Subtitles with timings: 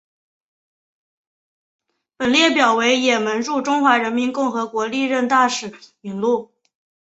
[2.17, 6.49] 本列表为也门驻中华人民共和国历任大使名录。